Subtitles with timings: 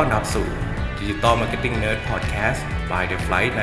[0.00, 0.46] ต้อนรับสู่
[1.00, 3.62] Digital Marketing Nerd Podcast by The Flight 19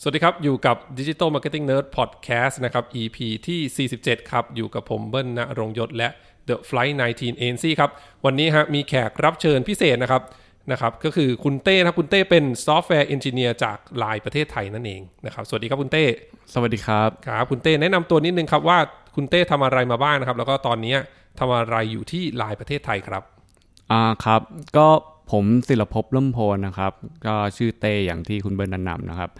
[0.00, 6.08] สวัสดีครับ อยู่กับ Digital Marketing Nerd Podcast นะครับ EP ที่ 47 ครับ อยู่กับผมเบิ้ลณรงค์ยศและ
[6.48, 7.90] The Flight 19 Agency ครับ
[8.24, 10.22] วันนี้ฮะมีแขกรับเชิญพิเศษนะครับ
[10.72, 16.04] นะครับก็คือคุณเต้นะครับคุณเต้เป็น software engineer จากลายประเทศไทยนั่นเองนะครับสวัสดีครับคุณเต้
[16.54, 18.78] สวัสดีครับครับคุณเต้แนะนำตัวนิดนึงครับว่า
[19.16, 20.94] คุณเต้ทำอะไรมาบ้างนะครับ แล้วก็ตอนนี้
[21.40, 23.22] ทำอะไรอยู่ที่ลายประเทศไทยครับ
[23.90, 24.40] อ่าครับ
[24.76, 24.88] ก็
[25.32, 26.92] ผมศิลภพล่มโพลนะครับ
[27.26, 29.30] ก็ชื่อเต้อย่างที่คุณเบิร์นแนะนำนะครับ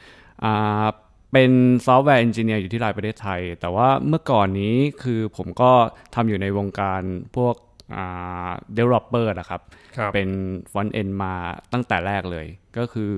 [0.44, 0.86] อ่า
[1.32, 1.50] เป็น
[1.86, 5.72] software engineer อยู่ที่ลายประเทศไทย แต่ว่าเมื่อก่อนนี้คือผมก็
[6.14, 7.02] ทำอยู่ในวงการ
[7.36, 7.54] พวก
[7.96, 9.60] อ่า developer นะครับ
[9.96, 10.28] ครับเป็น
[10.72, 11.34] frontend มา
[11.72, 12.46] ตั้งแต่แรกเลย
[12.78, 13.12] ก็คือ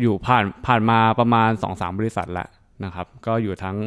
[0.00, 2.48] อยู่ผ่านผ่านมาประมาณ 2-3 บริษัทแล้ว
[2.84, 3.78] นะครับ ก็อยู่ทั้ง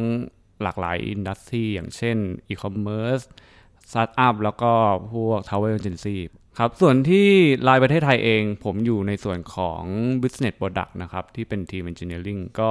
[0.62, 2.16] หลากหลาย industry อย่างเช่น
[2.48, 3.24] e-commerce
[3.90, 4.72] สตาร์ทอัพแล้วก็
[5.14, 6.16] พวก travel agency
[6.58, 7.28] ครับ ส่วนที่
[7.68, 9.82] ลายประเทศไทยเองผมอยู่ในส่วนของ
[10.22, 12.70] business product นะครับ ที่เป็นทีม engineering ก็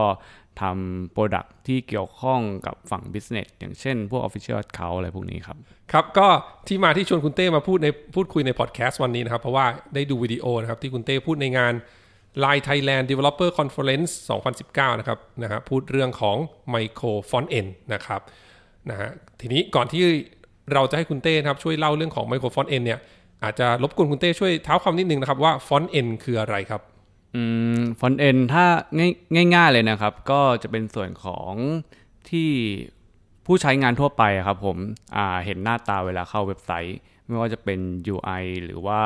[0.62, 5.58] ทำ product ที่เกี่ยวข้องกับฝั่ง business อย่างเช่นพวก official account อะไรพวกนี้ครับ
[5.92, 6.28] ครับ ก็
[6.68, 11.74] ที่มาที่ชวนคุณเต้มาพูดในพูดคุยในพอดแคสต์วันนี้นะครับ เพราะว่าได้ดูวิดีโอนะครับ ที่คุณเต้พูดในงาน
[12.44, 14.12] Line Thailand Developer Conference
[14.56, 16.38] 2019 นะครับนะฮะพูดเรื่องของ
[16.74, 18.22] Micro Font End นะครับ
[18.90, 19.10] นะฮะ
[19.42, 20.04] ทีนี้ก่อนที่
[20.74, 23.00] เราจะให้คุณเต้นะครับช่วยเล่าเรื่องของ Micro Font End เนี่ย
[23.44, 26.82] อาจจะรบกวนคุณเต้ช่วยเท้าความนิดนึงนะครับว่า Font End คืออะไรครับ
[27.36, 27.44] อื
[27.78, 28.66] มฟอนเอนถ้า
[28.98, 31.54] ง่ายง่ายๆเลยนะครับ ก็จะเป็นส่วนของ
[32.30, 32.52] ที่
[33.46, 34.78] ผู้ใช้งานทั่วไปอะครับผม
[35.16, 37.80] อ่าเห็นหน้าตาเวลาเข้าเว็บไซต์ ไม่ว่าจะเป็น
[38.14, 39.02] UI หรือว่า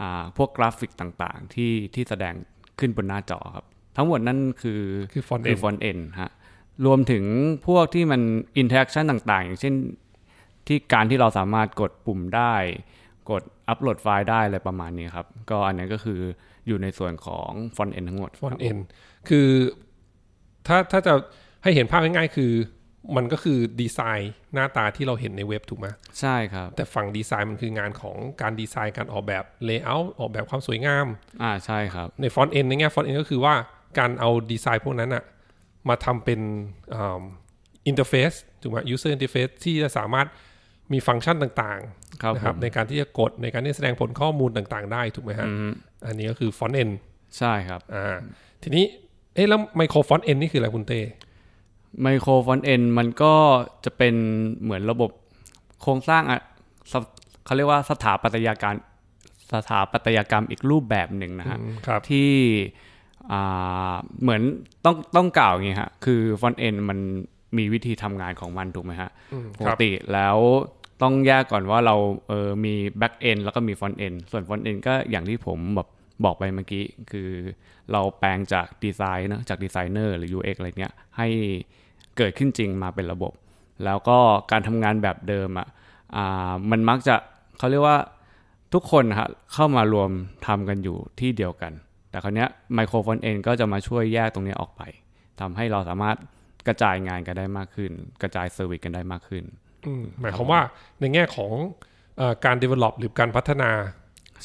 [0.00, 2.34] อ่าพวกกราฟิกต่างๆ ที่ที่แสดง
[2.78, 3.64] ขึ้นบนหน้าจอครับ
[3.96, 4.80] ทั้งหมดนั่นคือ
[5.12, 6.30] คือ front คือ end frontend ฮะ
[6.86, 7.24] รวมถึง
[7.66, 8.20] พวกที่มัน
[8.58, 9.74] interaction ต่างๆ อย่างเช่น
[10.66, 12.54] ที่การที่เราสามารถกดปุ่มได้
[13.30, 16.20] กดอัปโหลดไฟล์ได้อะไรประมาณนี้ครับ ก็อันนั้นก็คือ
[16.66, 18.80] อยู่ในส่วนของฟอนต์เอนทั้งหมด Font End
[19.28, 19.48] คือ
[20.66, 21.14] ถ้าถ้าจะ
[21.62, 22.52] ให้เห็นภาพง่ายๆ คือ
[23.16, 25.86] มันก็คือดีไซน์หน้าตาที่เราเห็นในเว็บถูกไหม
[26.20, 31.06] ใช่ครับ แต่ฝั่งดีไซน์มันคืองานของการดีไซน์การออกแบบเลเยอร์ออกแบบความสวยงาม
[31.42, 33.54] อ่าใช่ครับ ใน frontend ในแง่ frontend ก็คือว่า
[33.98, 35.24] การเอาดีไซน์พวกนั้นอะ
[35.88, 36.40] มาทำเป็น
[37.86, 38.32] interface
[38.62, 40.26] ถูกไหม user interface ที่จะสามารถ
[40.92, 41.80] มีฟังก์ชันต่าง
[42.22, 45.48] ครับๆนะครับผมในการที่จะกดในการที่จะแสดงผลข้อมูลต่างๆ ได้ถูกไหมฮะ
[46.06, 46.90] อันนี้ก็คือ frontend
[47.38, 48.16] ใช่ครับอ่า
[48.62, 48.84] ทีนี้
[49.34, 51.00] เอ๊ะแล้ว micro frontend นี่คืออะไรคุณเต้
[52.02, 53.34] micro frontend มันก็
[53.84, 54.14] จะเป็น
[54.62, 55.10] เหมือนระบบ
[55.82, 56.40] โครงสร้างอะ
[56.92, 57.04] สถ
[57.44, 58.74] เขาเรียกว่าสถาปัตยการ
[59.52, 62.30] สถาปัตยกรรมอีกรูปแบบหนึ่งนะฮะครับที่
[63.32, 64.42] อ่าเหมือน
[64.84, 66.98] ต้องต้องกล่าวอย่างงี้ฮะคือ frontend มัน
[67.58, 70.36] มีวิธีทำงานของมันถูกไหมฮะอืมปคกรับแล้ว
[71.02, 71.96] ต้องแยกก่อนว่าเรา
[72.28, 75.88] เออมี backend แล้วก็มี frontend ส่วน frontend ก็อย่างที่ผมแบบ
[76.24, 77.30] บอกไปเมื่อกี้คือ
[77.92, 81.28] เราแปลงจากดีไซน์นะจากดีไซเนอร์หรือ UX อะไรเนี้ยให้
[82.16, 83.32] เกิดขึ้นจริงมาเป็นระบบ
[83.84, 84.18] แล้วก็
[84.50, 85.68] การทำงานแบบเดิมอะ
[86.16, 87.14] อ่ามันมักจะ
[87.58, 87.98] เขาเรียกว่า
[88.74, 90.10] ทุกคนนะฮะเข้ามารวม
[90.46, 91.72] ทำกันอยู่ที่เดียวกัน
[92.10, 94.82] แต่คราวเนี้ย micro frontend ก็จะมาช่วยแยกตรงเนี้ยออกไป
[95.40, 96.16] ทำให้เราสามารถ
[96.66, 97.90] กระจายงานกันได้มากขึ้น
[98.22, 99.44] กระจาย service กันได้มากขึ้น
[99.86, 100.60] อืมหมายความว่า
[101.00, 101.52] ในแง่ของ
[102.18, 103.70] เอ่อการ develop หรือการพัฒนา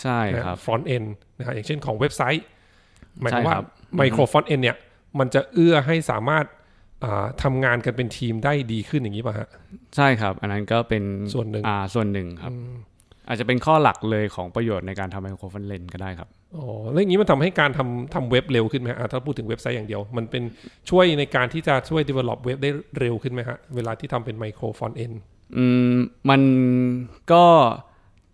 [0.02, 1.04] ใช่ครับ frontend
[1.38, 2.46] นะครับอย่างเช่นของเว็บไซต์
[3.22, 3.66] หมายความว่าใช่ครับ
[3.98, 4.78] micro frontend เนี่ย
[5.20, 6.46] มันจะเอื้อให้สามารถ
[7.04, 9.48] อ่าทำงานกันเป็นทีมได้ดีขึ้นอย่างนี้ป่ะฮะ
[9.96, 11.04] ใช่ครับ อันนั้นก็เป็น
[11.34, 12.52] ส่วนหนึ่งอ่าส่วนหนึ่งครับ
[13.30, 20.44] อาจจะเป็นข้อหลักเลยของประโยชน์ในการทำ micro frontend ก็ได้ครับอ๋อแล้วอย่างนี้มันทำให้การทำทำเว็บเร็วขึ้นไหมฮะอ่าถ้าพูดถึงเว็บไซต์อย่างเดียว มันเป็น
[20.90, 25.14] ช่วยในการที่จะช่วย develop เว็บได้เร็วขึ้นไหมฮะเวลาที่ทำเป็น micro frontend
[25.58, 25.96] อืม
[26.30, 26.42] มัน
[27.32, 27.46] ก็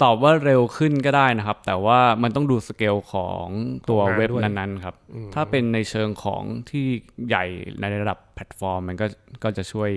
[0.03, 3.45] ตอบว่าเร็วขึ้นก็ได้นะครับ แต่ว่ามันต้องดูสเกลของ
[3.89, 4.95] ตัวเว็บนั้นๆครับ
[5.35, 6.85] ถ้าเป็นในเชิงของที่
[7.27, 7.45] ใหญ่
[7.81, 9.05] ในระดับแพลตฟอร์ม มันก็
[9.43, 9.91] ก็จะช่วย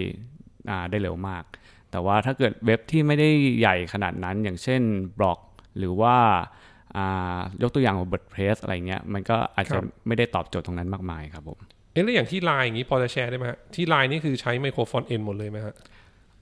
[0.70, 1.44] อ่าได้เร็วมาก
[1.90, 3.28] แต่ว่าถ้าเกิดเว็บที่ไม่ได้
[3.58, 4.82] ใหญ่ขนาดนั้น อย่างเช่น
[5.18, 5.38] บล็อก
[5.78, 6.16] หรือว่า
[6.96, 11.58] อ่ายกตัวอย่างของ WordPress อะไรเงี้ย มันก็อาจจะไม่ได้ตอบโจทย์ตรงนั้นมากมายครับผม
[11.92, 15.74] เอ๊ะแล้วอย่างที่ไลน์อย่างนี้พอจะแชร์ได้ไหมฮะที่ไลน์นี่คือใช้ micro frontend หมดเลยไหมฮะ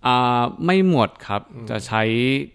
[0.07, 2.03] อ่าไม่หมดครับ จะใช้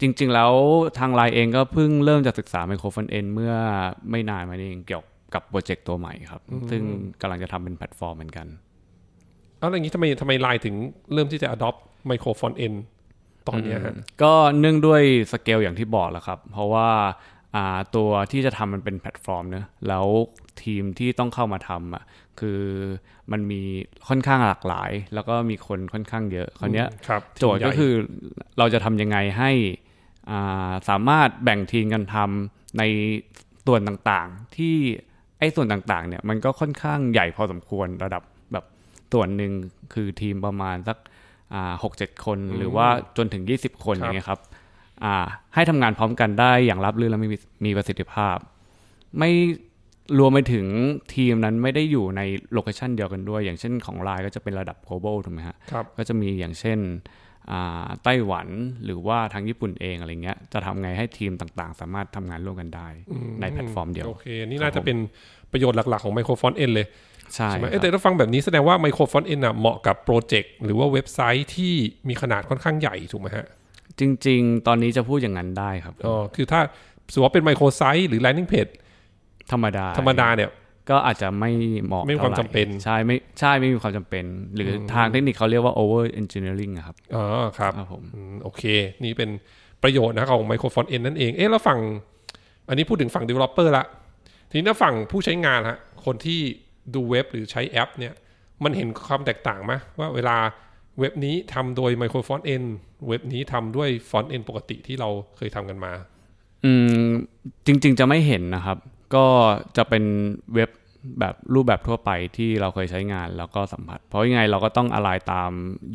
[0.02, 0.52] จริง ๆ แล้ว
[1.00, 3.54] ทางไลน์เองก็เพิ่งเริ่มจะศึกษา micro frontend เมื่อ
[4.12, 6.82] ไม่นานมานี้เองเกี่ยวกับโปรเจกต์ตัวใหม่ครับ ซึ่ง
[7.22, 8.48] กำลังจะทำเป็นแพลตฟอร์มเหมือนกัน
[9.58, 10.76] เอาแล้วอย่างนี้ทำไมทำไมไลน์ถึง
[11.14, 12.74] เริ่มที่จะ adopt micro frontend
[13.48, 15.02] ตอนเนี้ยฮะก็เนื่องด้วย
[15.32, 16.90] สเกลอย่างที่บอกแหละครับ เพราะว่า
[17.56, 20.06] อ่าตัวที่จะทำมันเป็นแพลตฟอร์มเนอะแล้ว
[20.64, 22.04] ทีมที่ต้องเข้ามาทำอะ
[22.40, 22.62] คือ
[23.32, 23.62] มันมี
[24.08, 27.94] ค่อนข้างหลากหลาย แล้วก็มีคนค่อนข้างเยอะคราวเนี้ยครับโจทย์ก็คือ
[28.58, 29.52] เราจะทำยังไงให้
[30.30, 32.84] อ่าสามารถแบ่งทีมกันทำใน
[33.68, 34.76] ส่วนต่างๆ ที่
[35.40, 38.66] ไอ้ส่วนต่างๆเนี่ยมันก็ค่อนข้างใหญ่พอสมควรระดับแบบ
[39.14, 39.52] ส่วนหนึ่ง
[39.94, 40.98] คือทีมประมาณสัก
[41.84, 42.88] หกเจ็ดคน หรือว่า
[43.18, 44.40] จนถึง 20 คนครับอย่างเงี้ยครับ
[45.04, 45.16] อ่า
[45.56, 47.30] ให้ทำงานพร้อมกันได้อย่างราบรื่นและมี
[47.66, 48.38] มีประสิทธิภาพ
[49.20, 49.32] ไม่
[50.20, 50.66] รวมไปถึง
[51.16, 52.22] ทีมนั้นไม่ได้อยู่ใน
[52.54, 56.80] location เดียวกันด้วย อย่างเช่นของไลน์ก็จะเป็นระดับ global ถูกไหมฮะครับก็จะมีอย่างเช่น
[57.52, 58.48] อ่าไต้หวัน
[58.86, 62.88] หรือว่าทางญี่ปุ่นเองอะไรเงี้ยจะทำไงให้ทีมต่างๆ สามารถทำงานร่วมกันได้
[63.42, 64.98] ในแพลตฟอร์มเดียว โอเค นี่น่าจะเป็น
[65.52, 66.88] ประโยชน์หลักๆ ของ micro frontend เลย
[67.36, 71.74] ใช่ใช่ไหมครับ เอ้ยบแต่ถ้าฟังแบบนี้แสดงว่า micro frontend อะเหมาะกับโปรเจกต์หรือว่าเว็บไซต์ที่
[72.08, 73.46] มีขนาดค่อนข้างใหญ่ถูกไหมฮะ
[74.00, 76.62] จริง ๆ ตอนนี้จะพูดอย่างนั้นได้ครับอ๋อคือถ้า
[77.14, 78.72] สมมติว่าเป็นไมโครไซต์หรือ landing page
[79.52, 80.50] ธรรมดา ธรรมดาเนี่ย
[80.90, 81.52] ก็อาจจะไม่
[81.86, 84.26] เหมาะไม่มีความท่ไหร่จำเป็น ใช่ไม่ใช่ไม่มีความจำเป็น
[84.56, 87.26] หรืออทางเทคนิคเขาเรียกว่า over engineering อะครับอ๋อ
[87.58, 88.64] ครับครับผมอืมโอเค
[89.04, 89.30] นี่เป็น
[89.84, 91.80] ประโยชน์นะของไมโครฟอนต์เอ็นนั่นเองเอ๊ะแล้วฝั่ง
[92.68, 93.86] อันนี้พูดถึงฝั่ง developer ละ
[94.50, 96.42] ทีนี้ถ้าฝั่งผู้ใช้งานฮะคนที่
[96.94, 98.14] ดูเว็บหรือใช้แอปเนี่ย
[98.64, 100.38] มันเห็นความแตกต่างไหมว่าเวลา
[101.00, 102.64] เว็บนี้ทำโดย micro frontend
[103.08, 105.92] เว็บนี้ทำด้วย frontend ปกติที่เราเคยทำกันมา
[106.66, 106.72] อื
[107.04, 107.08] ม
[107.66, 108.78] จริง ๆ จะไม่เห็นนะครับ
[109.16, 109.26] ก็
[109.78, 110.04] จะเป็น
[110.56, 110.70] เว็บ
[111.20, 115.52] แบบรูปแบบทั่วไปที่เราเคยใช้งานแล้วก็สัมผัส เพราะยังไงเราก็ต้องอะไรตาม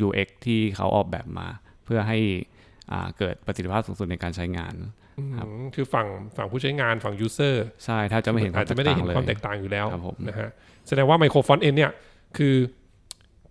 [0.06, 1.48] UX ที่เขาออกแบบมา
[1.84, 2.18] เพื่อให้
[3.18, 4.74] เกิดประสิทธิภาพสูงสุดในการใช้งาน
[5.18, 5.24] อื
[5.58, 10.50] มคือฝั่งฝั่งผู้ใช้งานฝั่ง user ใช่ถ้าจะไม่เห็นควาอาจจะไม่ได้เห็นลยความแตกต่างอยู่แล้วครับผมนะฮะ
[10.88, 11.92] แสดงว่า micro frontend เนี่ย
[12.38, 12.54] คือ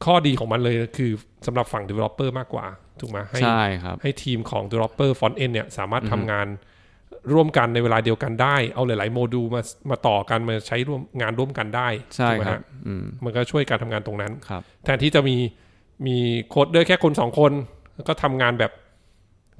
[0.05, 1.11] ข้อดีของมันเลยคือ
[1.47, 2.65] สำหรับฝั่ง developer มากกว่า
[2.99, 6.47] ถูกไหมให้ใช่ครับให้ทีมของ developer front end เนี่ยสามารถทำงาน
[7.33, 15.37] ร่วมกันในเวลาเดียวกันได้ เอาหลาย ๆ โมดูลมามาต่อกันมาใช้ร่วมงานร่วมกันได้ใช่ถูกไหมครับฮะอืมมันก็ช่วยการทำงานตรงนั้นครับแทนที่จะมี
[16.07, 16.17] มี
[16.49, 17.51] coder แค่คนสองคน
[17.95, 18.71] แล้วก็ทำงานแบบ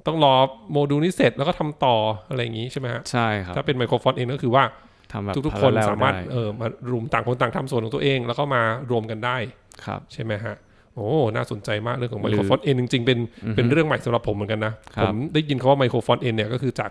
[0.06, 0.34] ต้องรอ
[0.72, 1.96] โมดูลนี้เสร็จแล้วก็ทำต่อ
[2.28, 4.64] อะไรอย่างนี้ใช่ไหมฮะใช่ครับถ้าเป็น micro frontend ก็คือว่า
[5.12, 9.36] ทำแบบทุกๆคน parallel สามารถได้เออมารวมต่างคนต่างทำส่วนของตัวเอง แล้วก็มารวมกันได้
[9.84, 10.54] ครับใช่ไหมฮะ
[10.94, 13.18] โอ้น่าสนใจมากเรื่องของ micro frontend จริงๆเป็น
[13.56, 16.90] เป็นเรื่องใหม่สำหรับผมเหมือนกันนะครัผบมได้ยินคำว่า micro frontend เนี่ยก็คือจาก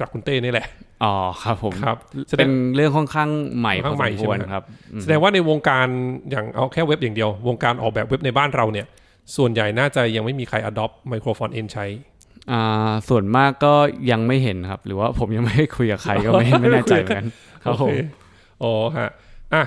[0.00, 0.66] จากคุณเต้นี่แหละ
[1.04, 1.96] อ๋อครับผมครับ
[2.28, 5.86] แสดเป็งนเรื่องค่อนข้างใหม่พค่อนอข้างใหม่สมควรใช่ไหมครับอืมแสดงว่าในวงการ
[6.30, 8.86] อย่างเอาแค่เว็บอย่างเดียว วงการออกแบบเว็บในบ้านเราเนี่ย
[9.36, 11.86] ส่วนใหญ่น่าจะยังไม่มีใคร adopt micro frontend ใช้
[12.50, 13.74] อ่าส่วนมากก็
[14.10, 17.24] ยังไม่เห็นครับ หรือว่าผมยังไม่ได้คุยกับใครก็ไม่ไม่แน่ใจเหมือนกัน
[17.64, 18.00] ครับผโอมเค
[18.62, 19.10] อ๋อฮะ
[19.54, 19.64] อะ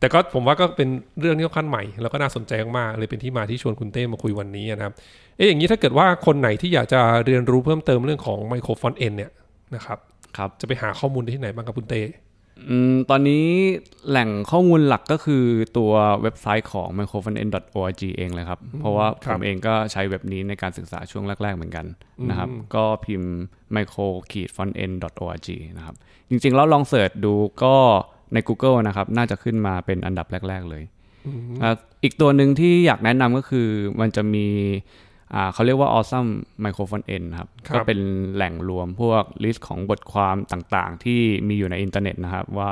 [0.00, 0.88] แต่ก็ผมว่าก็เป็น
[1.20, 4.92] เรื่องที่ค่อนข้างใหม่ แล้วก็น่าสนใจมากๆเลยเป็นที่มาที่ชวนคุณเต้มาคุยวันนี้นะครับ
[5.36, 9.30] เอ๊ะอย่างนี้ถ้าเกิดว่าคนไหนที่อยากจะเรียนรู้เพิ่มเติมเรื่องของ micro frontend เนี่ย
[9.74, 9.98] นะครับ
[10.36, 12.27] ครับจะไปหาข้อมูลได้ที่ไหนบ้างครับคุณเต้อืม
[13.10, 13.46] ตอนนี้
[14.08, 15.44] แหล่งข้อมูลหลักก็คือ
[15.78, 21.86] ตัวเว็บไซต์ของ micro-frontends.org เองเลยครับ เพราะว่าผมเองก็ใช้เว็บนี้ในการศึกษาช่วงแรก ๆ เหมือนกัน
[22.30, 23.32] นะครับ ก็พิมพ์
[23.76, 24.06] micro
[24.56, 24.72] frontends
[25.26, 25.96] org นะครับ
[26.30, 27.34] จริง ๆ แล้วลอง search ดู
[27.64, 27.76] ก็
[28.32, 30.82] ใน Google นะครับ น่าจะขึ้นมาเป็นอันดับแรก ๆ เลย
[31.62, 31.70] อะ
[32.02, 33.68] อีกตัวหนึ่งที่อยากแนะนำก็คือ
[34.00, 35.07] มันจะมีอ่า
[35.52, 36.30] เขาเรียกว่า awesome
[36.64, 37.98] micro frontends ครับครับก็เป็น
[38.34, 42.70] แหล่งรวมพวก list ของบทความต่างๆ ที่มีอยู่ในอินเทอร์เน็ตนะครับว่า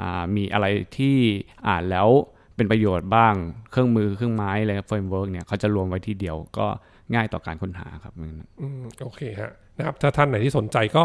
[0.00, 1.16] อ่ามีอะไรที่
[1.68, 2.08] อ่านแล้ว
[2.56, 3.34] เป็นประโยชน์บ้าง
[3.70, 6.66] เครื่องมือเครื่องไม้อะไร framework เนี่ยเขาจะรวมไว้ที่เดียวก็
[7.14, 11.04] ง่ายต่อการค้นหาครับอืมโอเคฮะนะครับถ้าท่านไหนที่สนใจก็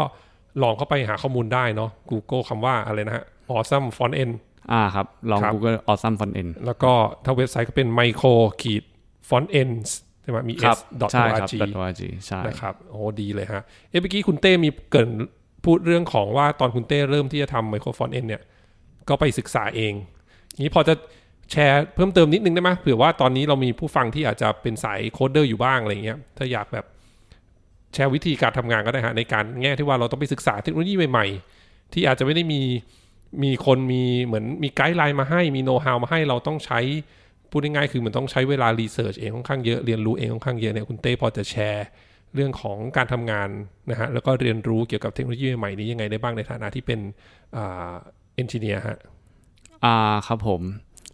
[0.62, 3.24] ลองเข้าไปหาข้อมูลได้เนาะ Google คำว่าอะไรนะฮะ
[3.56, 4.34] awesome frontend
[4.72, 6.92] อ่าครับ ลองครับ Google awesome frontend แล้วก็
[7.24, 8.32] ถ้าเว็บไซต์ก็เป็น micro
[8.62, 8.82] ขีด
[9.28, 15.10] frontends ใช่ ไหมมีครับ s dot ใช่ครับ org .org ใช่นะครับโอ้ดีเลยฮะเอ๊ะเมื่อกี้คุณเต้มีเกริ่น
[15.64, 18.42] พูดเรื่องของว่าตอนคุณเต้เริ่มที่จะทำ micro frontend เนี่ย
[19.08, 19.92] ก็ไปศึกษาเอง
[20.64, 20.94] นี้พอจะ
[21.52, 26.86] แชร์เพิ่มเติมนิดนึงได้ไหมเผื่อว่าตอนนี้เรามีผู้ฟังที่อาจจะเป็นสาย coder อยู่บ้างอะไรเงี้ยถ้าอยากแบบ
[27.94, 31.26] แชร์วิธีการทำงานก็ได้ฮะในการแง่ที่ว่าเราต้องไปศึกษาเทคโนโลยีใหม่
[31.60, 32.60] ๆ ที่อาจจะไม่ได้มี
[33.42, 36.80] มีคนมีเหมือนมี guideline มาให้มีโน้ตฮาวมาให้เราต้องใช้
[37.50, 41.86] พูดง่ายๆคือมันต้องใช้เวลา research เองค่อนข้างเยอะเรียนรู้เองค่อนข้างเยอะเนี่ยคุณเต้พอจะแชร์
[42.34, 43.48] เรื่องของการทำงาน
[43.90, 47.00] นะฮะแล้วก็เรียนรู้เกี่ยวกับเทคโนโลยีใหม่ๆนี้ยังไงได้บ้างในฐานะที่เป็น
[47.56, 47.92] อ่า
[48.36, 48.98] engineer ฮะ
[49.84, 50.62] อ่าครับผม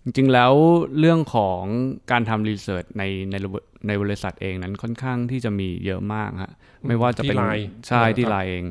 [0.04, 0.52] จริงๆแล้ว
[0.98, 1.62] เรื่องของ
[2.10, 6.52] การทำ research ในในระบบในบริษัทเองนั้นค่อนข้างที่จะมีเยอะมากฮะ
[6.86, 8.64] ไม่ว่าจะเป็นที่ Line ใช่นะครับที่ไลน์เอง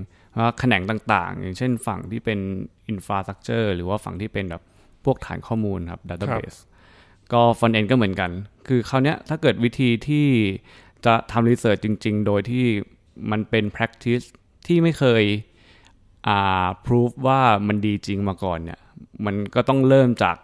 [0.43, 2.39] ว่าแขนงต่างๆ อย่างเช่นฝั่งที่เป็น
[2.87, 4.63] infrastructure หรือว่าฝั่งที่เป็นแบบ
[5.05, 6.55] พวกฐานข้อมูลครับ database
[7.33, 8.31] ก็ฟอนเอนก็เหมือนกัน
[8.67, 10.27] คือคราวนี้ถ้าเกิดวิธีที่
[11.05, 12.65] จะทำรีเสิร์ชจริง ๆ โดยที่
[13.31, 14.25] มันเป็น practice
[14.67, 15.23] ที่ไม่เคย
[16.27, 18.79] อ่า proof ว่ามันดีจริงมาก่อนเนี่ย
[19.25, 20.37] มันก็ต้องเริ่มจาก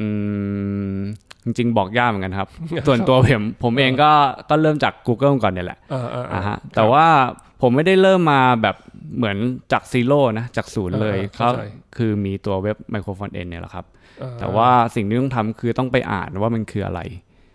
[0.00, 0.06] อื
[0.94, 0.98] ม
[1.44, 2.48] จริงๆ บอกยากเหมือนกันครับ
[2.86, 4.10] ส่วนตัวผมผมเองก็
[4.50, 7.06] ก็เริ่มจาก Google ก่อนเนี่ยแหละอ่าอ่าอ่าฮะแต่ว่า
[7.62, 8.76] ผมไม่ได้เริ่มมาแบบ
[9.16, 9.36] เหมือน
[9.72, 11.62] จากซีโร่นะจากศูนย์เลยอ่าเขาเข้าใจ
[11.96, 13.84] คือมีตัวเว็บ Microphone N เนี่ยแหละครับ
[14.22, 17.00] อ่แต่ว่าสิ่งที่ต้องทำคือต้องไปอ่านว่ามันคืออะไร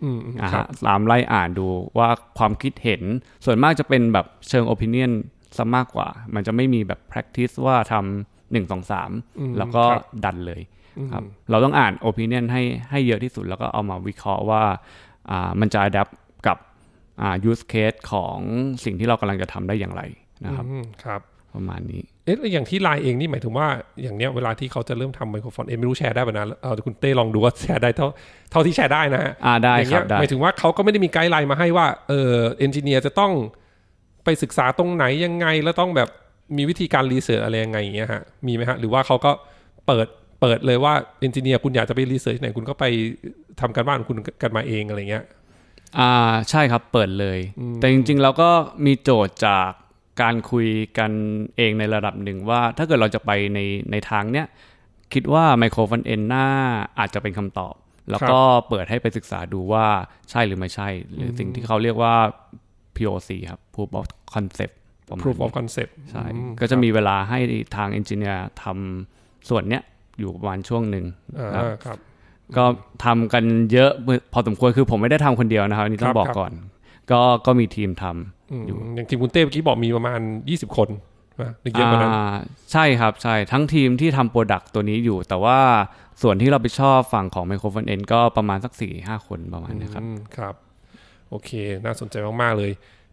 [0.04, 1.66] อืมอืมอ่าครัฮะบตามไล่อ่านดู
[1.98, 3.02] ว่าความคิดเห็น
[3.44, 5.10] ส่วนมากจะเป็นแบบเชิง opinion
[5.56, 10.77] ซะมากกว่า มันจะไม่มีแบบ practice ว่าทำหนึ่งสองสามอืมแล้วก็ครับดันเลยอืม
[11.12, 14.62] ครับเราต้องอ่าน opinion ให้ให้เยอะที่สุดแล้วก็เอามาวิเคราะห์ว่า
[15.30, 16.12] อ่ามันจะ adapt
[16.46, 16.58] กับ
[17.20, 18.36] อ่า use case ของ
[18.84, 20.02] สิ่งที่เรากำลังจะทำได้อย่างไร
[20.44, 21.20] นะครับอืมครับ
[21.54, 23.66] ประมาณนี้เอ๊ะแล้วอย่างที่ไลน์เองนี่หมายถึงว่า
[24.02, 28.06] อย่างเนี้ยเวลาที่เขาจะเริ่มทำ micro frontend ไม่รู้แชร์ได้ป่ะนะเอาคุณเต้ลองดูว่าแชร์ได้เท่า
[28.50, 33.32] เท่าที่แชร์ได้นะฮะอ่าได้อย่างคเงี้รัยบได้หมายถึงว่าเขาก็ไม่ได้มี guideline มาให้ว่าเออ engineer จะต้อง
[34.24, 36.08] ไปศึกษาตรงไหนยังไงแล้วต้องแบบ
[36.56, 39.32] มีวิธีการ research อะไรยังไงอย่างเงี้ยฮะมีไหมฮะหรือว่าเขาก็
[39.86, 40.06] เปิด
[40.40, 42.84] เปิดเลยว่า engineer คุณอยากจะไป research ไหนคุณก็ไป
[43.60, 45.24] ทำการบ้านของคุณกันมาเองอะไรเงี้ย
[45.98, 46.12] อ่า
[46.50, 47.38] ใช่ครับเปิดเลย
[47.80, 48.50] แต่จริงๆเราก็
[48.86, 49.70] มีโจทย์จาก
[50.22, 50.68] การคุย
[50.98, 51.12] กัน
[51.56, 53.58] เองในระดับหนึ่งว่า ถ้าเกิดเราจะไปใน
[53.90, 54.46] ในทางเนี้ย
[55.14, 56.46] คิดว่าไมโครฟันเอ็นน่า
[56.98, 57.74] อาจจะเป็นคำตอบ
[58.10, 59.86] แล้วก็เปิดให้ไปศึกษาดูว่า
[60.30, 62.14] ใช่หรือไม่ใช่ หรือสิ่งที่เขาเรียกว่า
[62.96, 64.74] POC ครับ Proof of Concept
[65.08, 67.38] ประมาณ proof นี้ of concept ใช่อืมก็จะมีเวลาให้
[67.76, 69.82] ทางเอนจิเนียร์ทำส่วนเนี้ย
[70.18, 71.04] อยู่ประมาณช่วงหนึ่ง
[71.38, 71.98] อ่าครับครับ
[72.56, 72.64] ก็
[73.04, 73.90] ทำกันเยอะ
[74.32, 76.52] พอสมควรคือผมไม่ได้ทำคนเดียวนะครับอันนี้ต้อครังบบอกครับก่อน
[77.10, 78.62] ก็ก็มีทีมทำอืม
[78.94, 80.88] อย่างทีมคุณเต้เมื่อกี้บอกมีประมาณ 20 คน
[81.42, 82.34] นะหรือเยอะกว่านั้นอ่า
[82.72, 85.58] ใช่ครับใช่ทั้งทีมที่ทำ product ตัวนี้อยู่ แต่ว่า
[86.22, 90.54] ส่วนที่เราไปชอบฝั่งของ micro frontend ก็ประมาณสักสี่ห้าคนประมาณเนี้ยครับอืมครับ
[91.30, 91.50] โอเค
[91.84, 92.70] น่าสนใจมาก ๆ เลย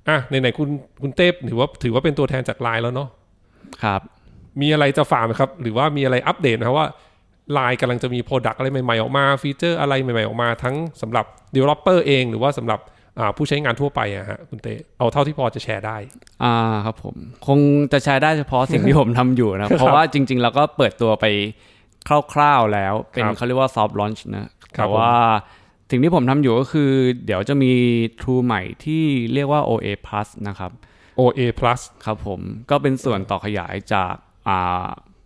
[0.07, 0.69] อะไหนๆคุณ
[1.01, 3.09] คุณเต้ถือว่าถือว่าเป็นตัวแทนจากไลน์แล้วเนาะ
[3.83, 4.01] ครับ
[4.61, 6.87] มีอะไรจะฝากไหมครับ หรือว่ามีอะไรอัปเดตนะครับว่า
[7.53, 12.79] ไลน์กำลังจะมี product อะไรใหม่ ๆ ออกมา feature อะไรใหม่ ๆ ออกมาทั้งสำหรับ Developer เอง หรือว่าสำหรับ
[13.19, 15.97] อ่าผู้ใช้งานทั่วไปอะฮะคุณเต้เอาเท่าที่พอจะแชร์ได้
[16.43, 17.15] อ่าครับผม
[17.47, 17.59] คง
[17.93, 21.25] จะแชร์ได้เฉพาะสิ่งที่ผมทำอยู่นะ เพราะว่าจริง ๆ เราก็เปิดตัวไป
[22.33, 24.47] คร่าวๆแล้ว เป็นครับเขาเรียกว่า soft launch นะ
[24.77, 25.11] ครัแต่บว่า
[25.91, 26.91] สิ่งที่ผมทำอยู่ก็คือ
[27.25, 27.71] เดี๋ยวจะมี
[28.21, 30.71] True ใหม่ที่เรียกว่า OA Plus นะครับ
[31.19, 34.34] OA plus ครับผมก็เป็นส่วนต่อขยายจากอ่า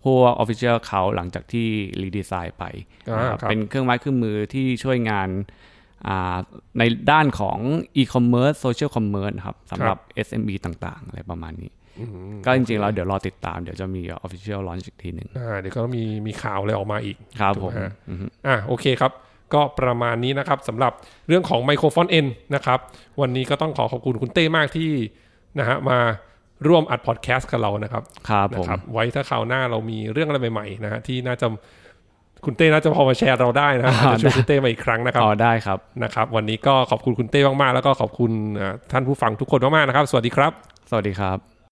[0.03, 1.67] พวก Official เขาหลังจากที่
[2.01, 2.63] รีดีไซน์ไป
[3.09, 5.29] อ่านะครับครับเป็นเครื่องไม้เครื่องมือที่ช่วยงาน
[6.07, 6.37] อ่า
[6.79, 7.59] ในด้านของ
[8.01, 9.97] e-commerce social commerce ครับสำหรับ
[10.27, 11.71] SME ต่างๆ อะไรประมาณนี้
[12.45, 17.93] ก็จริงๆแล้วเดี๋ยวรอติดตามเดี๋ยวจะมี Official Launch อีกทีหนึ่งอ่าเดี๋ยวก็มีมีข่าวอะไรออกมาอีก ครับถูกผมไหฮะ
[18.47, 19.11] อะโอเคครับ
[19.53, 20.93] ก็ประมาณนี้นะครับสำหรับ
[21.27, 22.79] เรื่องของไมโครโฟน N นะครับ
[23.21, 24.91] วันนี้ก็ต้องขอขอบคุณคุณเต้มากที่
[25.59, 25.99] นะฮะมา
[26.67, 31.47] ร่วมอัดพอดแคสต์กับเรานะครับครับนะผมครับไว้ถ้าคราวหน้าเรามีเรื่องอะไรใหม่ๆนะฮะที่น่าจะ
[32.45, 40.51] คุณเต้น่าจะพอมาแชร์เราได้นะฮะอาจจะชวนคุณเต้มาอีกครั้งนะครับอ๋อได้ครับนะครับ วันนี้ก็ขอบคุณคุณเต้มากๆแล้วก็ขอบคุณอ่าท่านผู้ฟังทุกคนมากๆนะครับ สวัสดีครับ
[40.89, 41.48] สวัสดีครับ